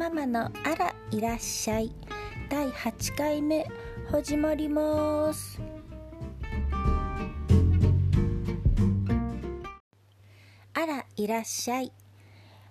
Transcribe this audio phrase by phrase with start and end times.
[0.00, 1.94] ママのあらいらっしゃい。
[2.48, 3.66] 第8回目
[4.10, 5.60] 始まります。
[10.72, 11.92] あらいらっしゃい。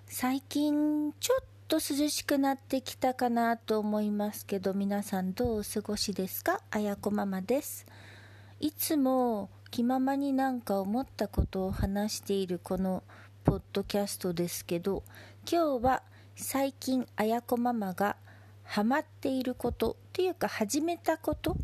[0.07, 6.61] 最近ちょっと涼しくなってきたかなと思いますけど皆さんどうお過ごしですか？
[6.71, 7.85] あやこママです。
[8.59, 13.03] いつも気ままになんか思ったことを話しているこの
[13.43, 15.03] ポッドキャストですけど
[15.47, 16.01] 今日は
[16.41, 18.15] 最近あやこママが
[18.63, 21.57] ハマっていることっていうか始めたこと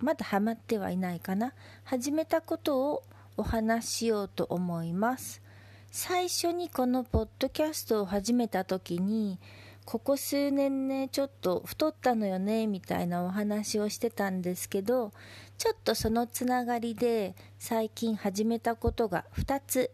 [0.00, 1.52] まだハマってはいないかな。
[1.84, 3.02] 始めたことを
[3.36, 5.42] お話ししようと思います。
[5.90, 9.38] 最初にこのポッドキャストを始めた時に
[9.84, 15.12] ここ数年ねちょっと太ったのよねみたいなお話をしてたんですけど
[15.58, 19.90] ちょっとそのつながりで最近始めたことが2つ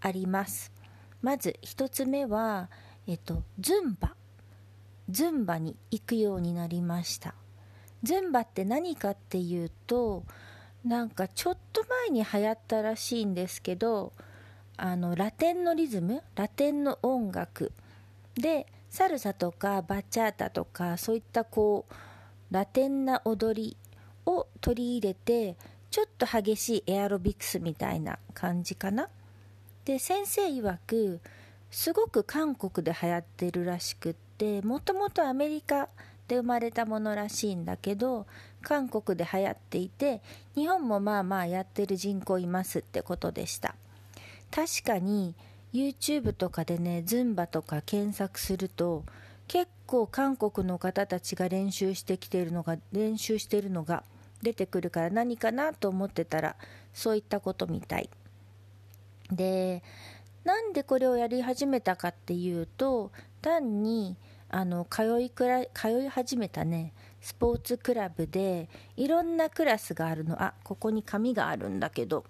[0.00, 0.72] あります。
[1.20, 2.68] まず1つ目は
[3.06, 4.14] えっとズンバ。
[5.10, 7.34] ズンバに行くようになりました。
[8.02, 10.24] ズンバって何かっていうと
[10.84, 14.12] なんかちょっと前に流行ったらしいんですけど
[14.76, 16.22] あのラテンのリズム？
[16.34, 17.72] ラテンの音楽。
[18.34, 21.94] でサルサとかバチャータとかそういったこう
[22.54, 23.76] ラテンな踊り
[24.26, 25.56] を取り入れて
[25.90, 29.08] ちょっと激しいエアロビクスみたいな感じかな。
[29.84, 31.20] で先生曰く
[31.72, 35.88] すごく韓国で流行ってるらしくってもともとアメリカ
[36.28, 38.26] で生まれたものらしいんだけど
[38.60, 40.20] 韓国で流行っていて
[40.54, 43.74] 日本もまあまあやってる人口いますってことでした。
[44.50, 45.34] 確かに
[45.72, 49.04] YouTube とかでねズンバとか検索すると
[49.48, 54.04] 結構韓国の方たちが練習してきてるのが練習してるのが
[54.42, 56.56] 出てくるから何かなと思ってたら
[56.92, 58.10] そういったことみたい。
[59.30, 59.82] で
[60.44, 64.16] なんでこれをやり始めたかっていうと単に
[64.48, 70.42] あの通いくら通い始めたねスポーツクラブでいろんなクラスがあるの。
[70.42, 72.24] あここに紙があるんだけど。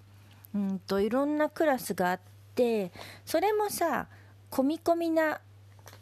[0.53, 2.19] うんといろんなクラスがあっ
[2.53, 2.91] て
[3.25, 4.07] それもさ
[4.51, 5.41] 込み込みな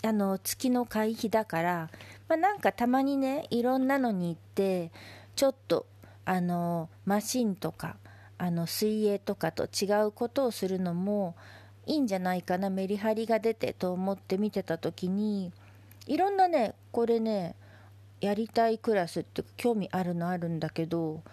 [0.03, 1.90] あの月の会費だから、
[2.28, 4.91] まあ、なんかたまにねいろんなのに行って
[5.35, 5.85] ちょっと
[6.25, 7.96] あのマシンとか
[8.38, 11.35] あの水泳とかと違うことをするのも
[11.86, 15.52] いいんじゃないかなメリハリが出てと思って見てた時に
[16.08, 17.56] いろんなねこれね
[18.19, 21.24] やりたいクラスってか興味あるのあるんだけど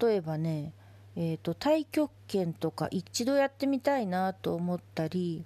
[0.00, 0.72] 例えばね
[1.20, 5.44] えーと、太極拳とか一度やってみたいなと思ったり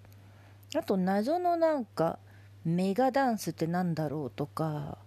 [0.76, 2.18] あと謎のなんか
[2.66, 4.98] メガダンスってなんだろうとか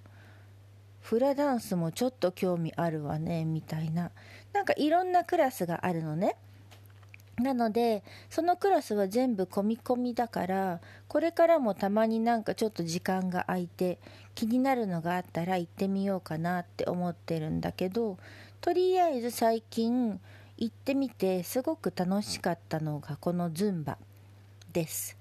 [1.01, 4.09] フラダンスもちょっと興味あるわねみたいな。
[4.53, 6.35] なんかいろんなクラスがあるのね。
[7.37, 10.79] なのでそのクラスは全部込み込みだから
[11.09, 13.99] これからもたまになんかちょっと時間が空いて
[14.35, 18.17] 気になるのがあったら行ってみようかなって思ってるんだけど
[18.61, 20.19] とりあえず最近
[20.57, 23.97] 行ってみてすごく楽しかったのがこのズンバ
[24.71, 25.17] です。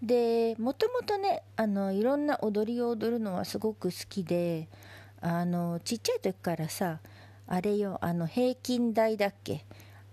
[0.00, 4.68] でもともとねあのいろんな踊りを踊るのはすごく好きで
[5.20, 7.00] あのちっちゃい時からさ
[7.48, 9.64] あれよあの平均台だっけ？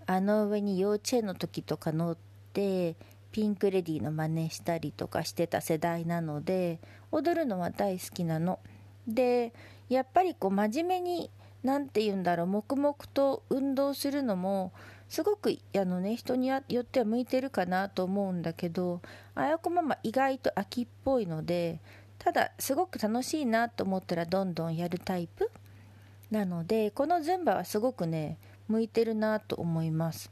[0.06, 2.16] あの上に幼稚園の時とか乗っ
[2.52, 2.96] て
[3.32, 6.78] ピンク・レディーの真似したりとかしてた世代なので
[7.10, 8.60] 踊るのは大好きなの。
[9.08, 9.52] で
[9.88, 11.30] やっぱりこう真面目に
[11.62, 14.72] 何て言うんだろう黙々と運動するのも
[15.08, 19.00] すごくあの、ね、人によっては向いてるかなと思うんだけど
[19.34, 21.80] あやこママ意外と秋っぽいので
[22.18, 25.50] ただすごく楽しいなと思ったらどんどんやるタイプ
[26.30, 28.38] なのでこのズンバはすごくね
[28.68, 30.30] 向いてるなと思います。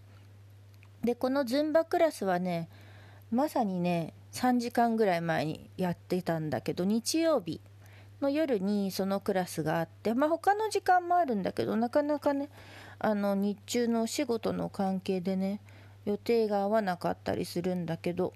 [1.05, 2.69] でこのズンバクラスはね
[3.31, 7.61] まさにね3時間ぐらい前にやってたんだけど日曜日
[8.21, 12.49] の夜にそのクラスがあって、まあ、他の時間もあるんだけどなかなかね
[13.01, 15.61] あの日中のお仕事の関係でね
[16.05, 18.33] 予定が合わなかったりするんだけど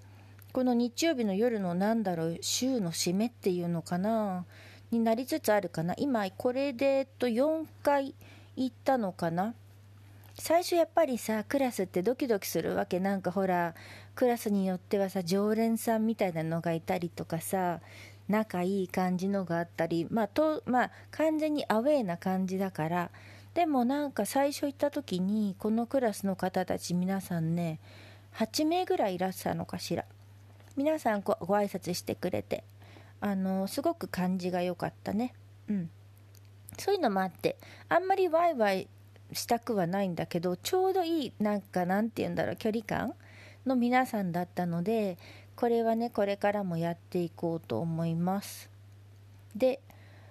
[0.51, 4.45] この日曜日の夜のなんだろう週の締めっていうのかな
[4.91, 5.93] になりつつあるかな。
[5.97, 8.15] 今これで、と、4回
[8.55, 9.53] 行ったのかな。
[10.39, 12.99] 最初やっぱりさクラスってドキドキするわけ。
[12.99, 13.73] なんかほら
[14.15, 17.81] クラスによってはさ常連さんみたいなのがいたりとかさ
[18.27, 23.11] 仲いい感じのがあったり、まあとまあ、完全にアウェーな感じだから
[23.53, 27.79] でもなんか最初行った時にこのクラスの方たち皆さんね
[28.35, 30.05] 8名ぐらいいらっしゃるのかしら。
[30.75, 32.63] 皆さんごご挨拶してくれて
[33.19, 35.33] あのすごく感じが良かったね。
[35.67, 35.89] うん。
[36.77, 37.57] そういうのもあって
[37.89, 38.87] あんまりワイワイ
[39.33, 43.13] したくはないんだけどちょうどいいなんかなんて言うんだろう距離感
[43.65, 45.17] の皆さんだったので
[45.55, 48.69] これはねこれからもやっていこうと思います。
[49.55, 49.79] で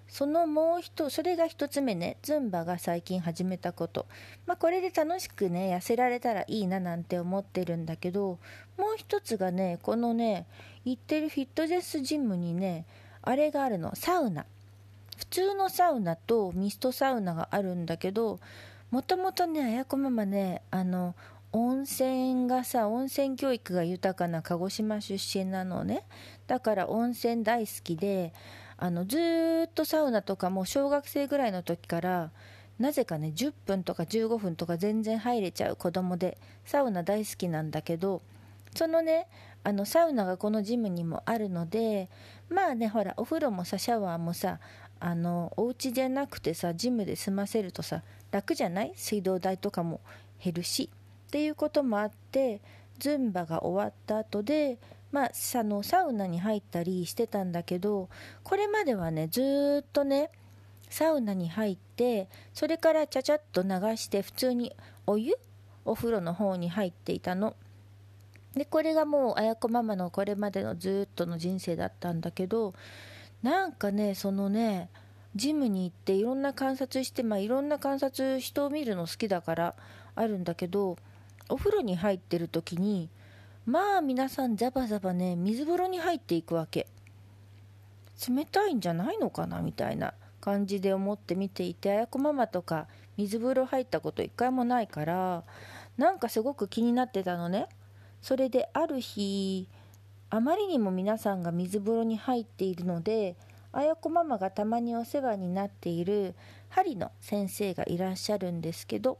[0.08, 4.06] そのもう一それが一つ目ねズンバが最近始めたこと。
[4.46, 8.38] まあこれで楽しくね痩せられたらいいななんて思ってるんだけど
[8.78, 10.46] もう一つがねこのね
[10.84, 12.86] 行ってるフィットネスジムにね
[13.22, 14.46] あれがあるのサウナ。
[15.16, 18.38] 普通のサウナとミストサウナがあるんだけど
[18.90, 21.14] もともとねあやこママねあの
[21.52, 26.04] 温泉がさ温泉教育が豊かな鹿児島出身なのね。
[26.46, 28.32] だから温泉大好きで
[28.76, 32.30] あのずっとサウナとかも小学生ぐらいの時から
[32.78, 38.20] なぜかね10分とか15分とか全然入れちゃう子供でサウナ大好きなんだけど
[38.74, 39.26] そのね
[39.64, 42.10] あのサウナがこのジムにもあるので
[42.50, 44.60] まあねほらお風呂もさシャワーもさ
[44.98, 48.92] あのお家じゃなくてさジムで済ませるとさ楽じゃない？
[48.96, 50.00] 水道代とかも
[50.42, 50.90] 減るし
[51.28, 52.60] っていうこともあって
[52.98, 54.78] ズンバが終わった後で
[55.12, 58.10] まあ、あのサウナに入ったりしてたんだけど
[58.42, 60.30] これまではねずっとね
[60.90, 64.74] サウナに入ってそれからちゃちゃっと流して普通に
[65.06, 65.34] お湯
[65.84, 67.54] お風呂の方に入っていたの。
[68.54, 72.74] でこれがもう綾子ママのこれまでのずっとの人生だったんだけど
[73.42, 74.88] なんかねそのね
[75.34, 79.74] ジムに行っていろんな観察してまあいろんな観察人を見るの好きだから
[80.14, 80.96] あるんだけど
[81.48, 83.08] お風呂に入ってる時に
[83.66, 86.86] まあ皆さんザバザバね水風呂に入っていくわけ。
[88.28, 92.86] 冷たいんじゃないのかなみたいな感じで思って見ていて綾子ママとか
[93.18, 95.44] 水風呂入ったこと一回もないから
[95.98, 97.68] なんかすごく気になってたのね。
[98.22, 99.68] それである日
[100.30, 103.36] あまりにも皆さんが水風呂に入っているので
[103.72, 106.34] 綾子ママがたまにお世話になっている
[106.68, 109.18] 針の先生がいらっしゃるんですけど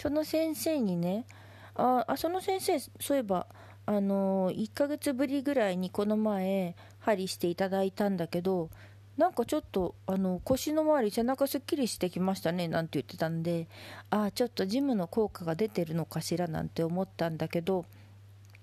[0.00, 1.26] その先生にね
[1.74, 3.46] ああその先生そういえば
[3.86, 8.70] あの1ヶ月ぶりぐらいにこの前針していただいたんだけど
[9.16, 13.68] なんかちょっとあの腰の周り背中すっきりしてきましたねなんて言ってたんで
[14.08, 17.84] ああちょっとジムの効果が出てるのかしらなんて思ったんだけど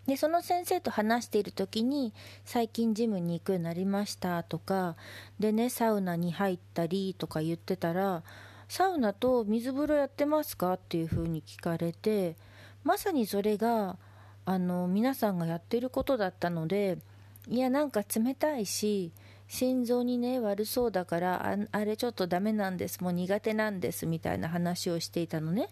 [0.07, 2.13] でその先生と話している時に
[2.45, 4.95] 最近ジムに行くようになりましたとか
[5.37, 8.23] でねサウナに入ったりとか言ってたら
[8.69, 10.73] サウナと水風呂やってますか？
[10.73, 12.35] っていうふうに聞かれて
[12.83, 13.97] まさにそれが
[14.45, 16.97] あの皆さんがやってることだったので
[17.49, 19.11] いやなんか冷たいし
[19.49, 25.69] 心臓にね悪そうだからあれちょっとダメなんですもう苦手なんですみたいな話をしていたのね。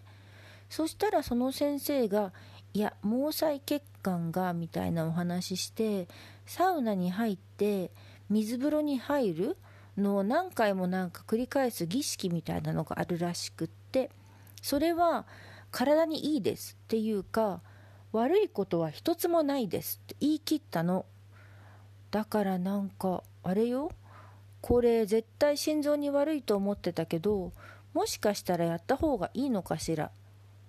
[0.68, 2.32] そしたらその先生が
[2.76, 6.08] いや毛細血管がみたいなお話して
[6.44, 7.90] サウナに入って
[8.28, 9.56] 水風呂に入る
[9.96, 14.10] のを何回もなんか繰り返す儀式みたいなのがあるらしくって
[14.60, 15.24] それは
[15.70, 17.62] 体にいいですっていうか
[18.12, 21.06] 悪いことは一つもないですって言い切ったの。
[22.10, 23.90] だからなんかあれよ
[24.60, 27.54] これ絶対心臓に悪いと思ってたけど
[27.94, 30.10] もしかしたらやった方がいいのかしら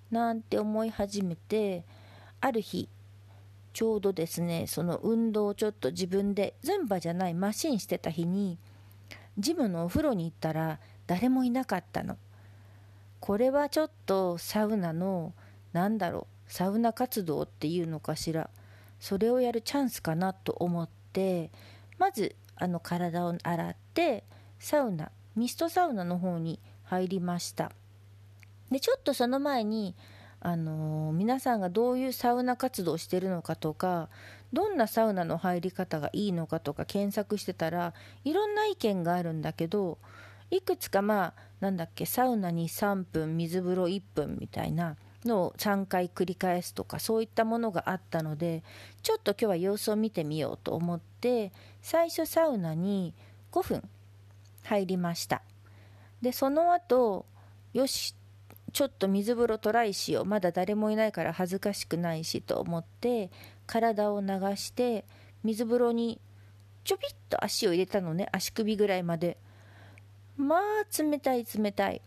[0.10, 1.83] なんて思い始めて
[2.42, 2.89] ある日
[3.74, 8.57] ちょうどですねその運動をちょっと自分でズンバじゃないマシンしてた日に
[9.38, 12.18] ジムのお風呂に行ったら誰もいなかったの。
[13.19, 15.34] これはちょっとサウナの
[15.74, 18.50] なんだろうサウナ活動っていうのかしら。
[19.00, 21.51] それをやるチャンスかなと思って
[21.98, 24.24] まずあの体を洗って
[24.60, 27.72] サウナミストサウナの方に入りました。
[28.72, 29.96] でちょっとその前に
[30.48, 34.08] あの、皆さんがどういうサウナ活動をしてるのかとか
[34.54, 39.98] どんなサウナの入り方がいいのかとか検索してたらいろんな意見があるんだけど
[40.50, 48.63] いくつかまあなんだっけサウナに3分水風呂1分みたいなのを3回繰り返すとかそういったものがあったので
[49.04, 51.51] ちょっと今日は様子を見てみようと思って
[51.82, 53.13] 最初サウナに
[53.51, 53.84] 5分
[54.63, 55.42] 入りました。
[56.22, 57.25] でその後
[57.74, 58.16] よし
[58.74, 60.25] ちょっと水風呂トライしよう。
[60.25, 63.31] まだ誰もいないから恥ずかしくないしと思って
[63.65, 65.05] 体を流して
[65.43, 66.19] 水風呂に
[66.83, 68.27] ちょびっと足を入れたのね。
[68.31, 69.38] 足首ぐらいまで。
[70.38, 72.01] まあ冷たい冷たい。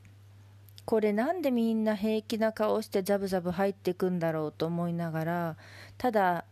[0.84, 5.56] これなんでみんな平気な顔してザブザブ入ってくんだろうと思いながら
[5.98, 6.44] ただ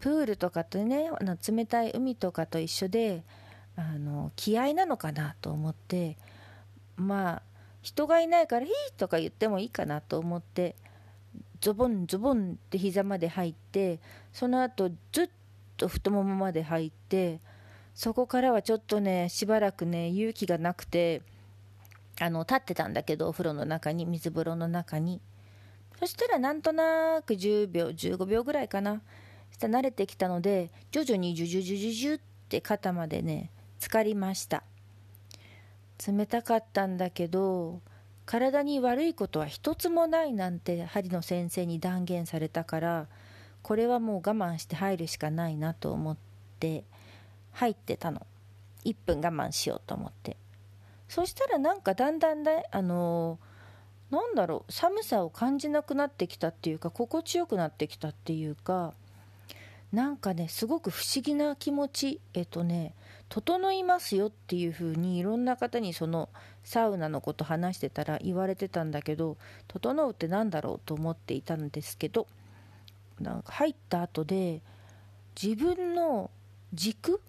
[0.00, 1.10] プールとかとね
[1.46, 3.22] 冷たい海とかと一緒で
[3.76, 6.16] あの気合なのかなと思って。
[6.96, 7.51] まあ
[7.82, 10.76] 人がいないから「ヒー!」とか言ってもいいかなと思って
[11.60, 14.00] ゾボンゾボンって膝まで入って
[14.32, 15.30] その後ずっ
[15.76, 17.40] と太ももまで入って
[17.94, 21.22] そこからはちょっとねしばらくね勇気がなくて
[22.20, 25.20] あの立ってたんだけどお風呂の中に水風呂の中に
[25.98, 29.02] そしたらなんとなく10秒15秒ぐらいかな
[29.50, 34.62] したら慣れてきたので徐々にジュジュジュジュジュって肩までね浸かりました
[36.06, 37.80] 冷たかったんだけど
[38.24, 43.06] 体に悪いことは一つもないなんて針の先生に断言されたから
[43.62, 46.16] これはもう我慢して入るしかないなと思っ
[46.58, 46.84] て
[47.52, 48.26] 入ってたの。
[48.84, 50.36] 1分我慢しようと思って。
[51.08, 53.38] そしたらなんかだんだんだあの
[54.10, 58.94] なんだろう寒さを感じなくなってきたっていうか心地よくなってきたっていうか
[59.92, 62.94] なんかねすごく不思議な気持ちえっとね
[63.32, 66.28] 整いますよっていう風にいろんな方にその
[66.64, 70.80] サウナのこと話してたら言われてたんだけど整うって何だろう？
[70.84, 72.26] と思っていたんですけど
[73.22, 74.60] なんか入った後で
[75.40, 76.30] 自分の
[76.74, 77.22] 軸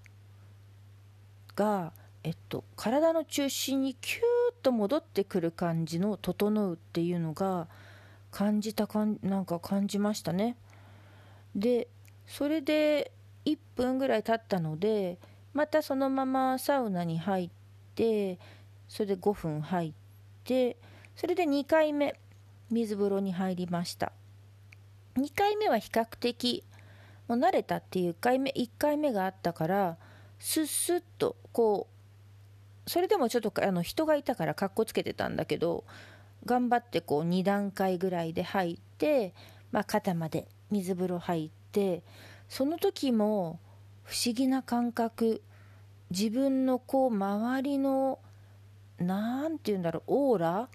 [1.56, 1.94] が、
[2.24, 4.22] えっと、体の中心にキューッ
[4.62, 7.68] と戻ってくる感じの整うっていうのが
[8.30, 10.58] 感じたかんなんか感じましたね。
[11.56, 11.88] で
[12.28, 13.14] それで
[13.46, 15.18] 1分ぐらい経ったので
[15.54, 17.50] またそのままサウナに入っ
[17.96, 18.40] て
[18.88, 19.94] それで5分入っ
[20.44, 20.78] て
[21.16, 22.20] それで2回目
[22.70, 24.12] 水風呂に入りました。
[25.16, 26.64] 2回目は比較的
[27.28, 29.98] もう慣れたっていう1回目1回目があったから
[30.40, 31.88] スッスッとこ
[32.86, 35.86] うそれでもちょっとあの人がいたからかっこつけてたんだけど
[36.46, 39.34] 頑張ってこう2段階ぐらいで入って、
[39.72, 42.04] まあ、肩まで水風呂入って
[42.50, 43.60] その時も
[44.04, 45.42] 不思議な感覚。
[46.10, 48.20] 自分のこう周りの
[49.00, 50.70] 何て言うんだろうオーラ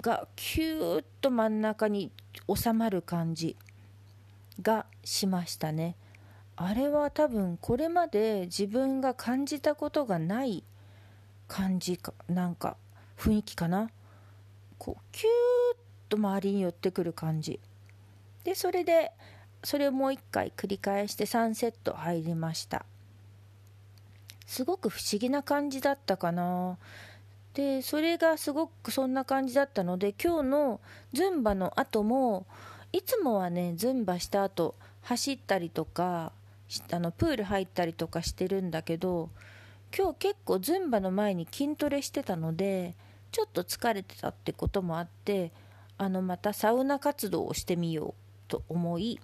[0.00, 2.10] がキューッと真ん中に
[2.54, 3.56] 収まる感じ
[4.62, 5.96] がしましたね。
[6.56, 10.64] あれは多分これまで自分が感じたことがない
[11.48, 12.76] 感じかなんか
[13.18, 13.90] 雰囲気かな。
[14.78, 15.76] こうキューッ
[16.08, 17.60] と周りに寄ってくる感じ。
[18.44, 19.12] でそれで
[19.64, 22.84] それをもう一回繰り返して3セット入りました。
[24.46, 26.76] すごく不思議な感じだったかな。
[27.54, 30.80] でそれがすごくそんな感じだったので今日の
[31.12, 32.46] ズンバの後も
[32.92, 36.32] いつもはねズンバした後走ったりとか
[36.90, 39.28] あのプール入ったりとかしてるんだけど
[39.96, 42.94] 今日結構ズンバの前に筋トレしてたので
[43.30, 45.52] ちょっと疲れてたってこともあって
[45.98, 48.14] あのまたサウナ活動をしてみよう
[48.48, 49.20] と思い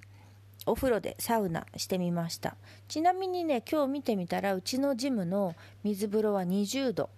[0.69, 2.57] お風呂でサウナしてみました。
[2.89, 7.11] ちなみにね今日見てみたらうちのジムの水風呂は20度。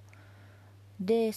[1.00, 1.32] で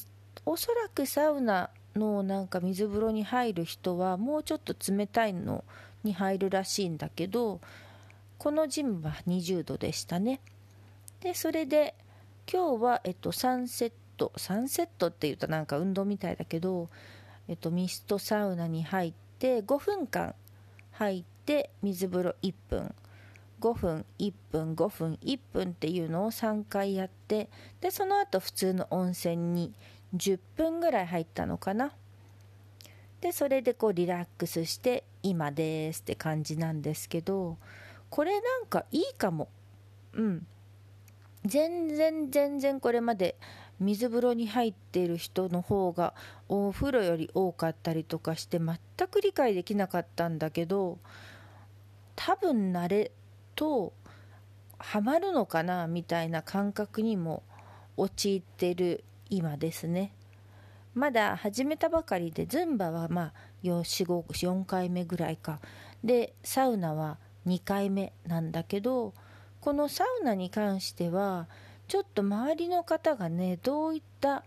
[0.46, 5.64] おそらくサウナのなんか水風呂に入る人はもうちょっと冷たいの
[6.04, 7.62] に入るらしいんだけど
[8.38, 10.40] このジムは20度でしたね。
[11.22, 11.96] でそれで
[12.52, 14.32] 今日は、えっと、3セット。
[14.36, 16.90] 3セットっていうとなんか運動みたいだけど、
[17.48, 20.36] えっと、ミストサウナに入って5分間
[20.92, 22.96] 入ってで水風呂1分
[23.60, 29.74] 5分1分5分1分っていうのを3回やってでその後普通の温泉に
[30.16, 31.94] 10分ぐらい入ったのかな。
[33.22, 37.58] でそれでこうリラックスして今ですって感じなんですけど
[38.10, 39.48] これなんかいいかも。
[40.14, 40.46] うん。
[41.46, 43.36] 全然全然これまで
[43.80, 46.14] 水風呂に入っている人の方が
[46.48, 48.78] お風呂より多かったりとかして全
[49.10, 51.00] く理解できなかったんだけど
[52.16, 53.12] 多分慣れ
[53.56, 53.94] と
[54.78, 57.44] ハマるのかなみたいな感覚にも
[57.98, 60.14] 陥ってる今ですね。
[60.94, 65.60] まだ始めたばかりでズンバはまあ4回目ぐらいか。
[66.04, 67.18] でサウナは
[67.48, 69.14] 2回目なんだけど
[69.62, 71.48] このサウナに関しては
[71.88, 74.44] ちょっと周りの方がねどういった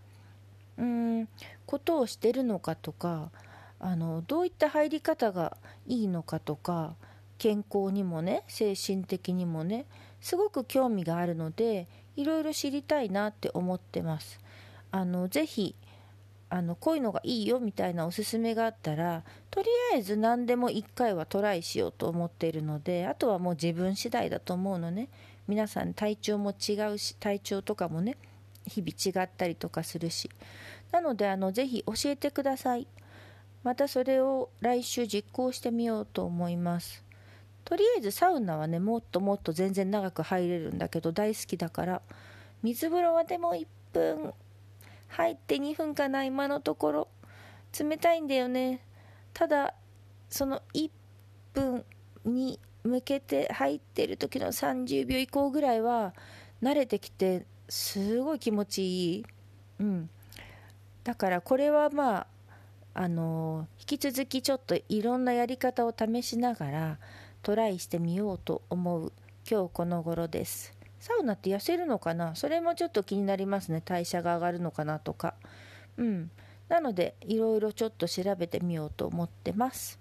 [0.77, 1.29] うん
[1.65, 3.31] ことをしてるのかとか
[3.79, 5.57] あのどういった入り方が
[5.87, 6.95] いいのかとか
[7.39, 9.87] 健康にもね精神的にもね
[10.21, 14.41] すごく興味があるのでいろいろ知りたいなって思ってます。
[14.91, 15.75] あのぜひ
[16.49, 25.09] あのこういうのがいいよみたいなおすすめがあったらとりあえず何でも1回はトライしようと思っているのであとはもう自分次第だと思うのね。
[25.49, 28.17] 皆さん体調も違うし体調とかもね
[28.67, 30.31] 日々違ったりとかするし。
[30.93, 32.87] なのであのぜひ教えてください。
[33.63, 37.06] またそれを来週実行してみようと思います。
[37.67, 42.01] とりあえずサウナはねもっともっと全然長く入れるんだけど大好きだから
[42.63, 44.33] 水風呂はでも1分
[45.09, 47.09] 入って2分かな今のところ。
[47.79, 48.81] 冷たいんだよね。
[49.35, 49.75] ただ
[50.31, 50.91] その1
[51.53, 51.85] 分
[52.25, 56.15] に向けて入ってる時の30秒以降ぐらいは
[56.63, 59.27] 慣れてきてすごい気持ちいい。
[59.81, 60.11] うん。
[61.05, 62.27] だからこれはまあ
[62.95, 66.99] あの引き続きちょっといろんなやり方を試しながら
[67.47, 69.13] トライしてみようと思う。
[69.49, 70.77] 今日この頃です。
[70.99, 72.35] サウナって痩せるのかな？
[72.35, 73.81] それもちょっと気になりますね。
[73.85, 75.35] 代謝が上がるのかなとか。
[75.97, 76.33] うん。
[76.69, 80.01] なのでいろいろちょっと調べてみようと思ってます。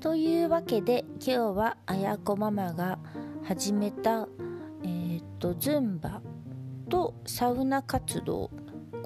[0.00, 2.98] というわけで今日はあやこママが
[3.42, 4.28] 始めた
[4.82, 6.20] えー、とズンバ
[6.90, 8.50] とサウナ活動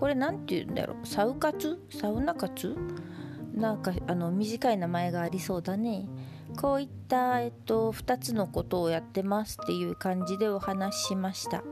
[0.03, 1.07] これ何て言うんだろう？
[1.07, 2.77] サウ活サウナ活
[3.55, 6.09] なんかあの短い名前がありそうだね。
[6.57, 11.63] こういった、えっと、2つのことをやってますっていう感じでお話ししました、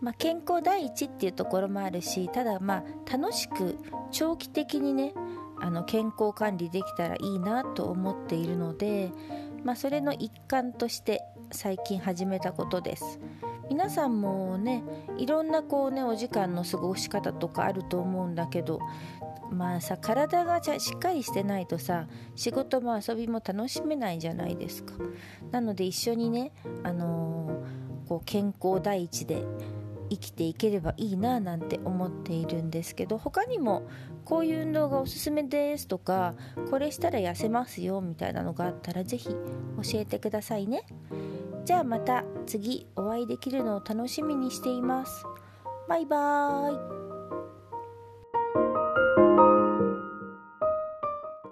[0.00, 3.78] まあ、健康第一っていうところもあるしただまあ楽しく
[4.10, 5.14] 長期的にね
[5.60, 9.12] あの健康管理できたらいいなと思っているので、
[9.62, 13.20] まあ、それの一環として最近始めたことです。
[13.70, 14.84] 皆さんもね
[15.18, 18.80] いろんなこうねお時間の過ごし方とかあると思うんだけど
[19.50, 24.94] まあさ体がしっかりしてないとさ仕事も遊びも楽しめないじゃないですか。
[25.50, 26.52] なので一緒にね、
[26.82, 29.44] あのー、こう健康第一で
[30.10, 33.88] 生きていければいいななんて思っているんですけど他にも
[34.24, 36.34] こういう運動がおすすめですとか
[36.70, 39.36] これしたら痩せますよみたいなのがあったら是非教
[39.94, 40.86] えてくださいね。
[41.64, 45.24] じゃあまた次お会いできるのを楽しみにしています。
[45.88, 46.93] バイバーイ。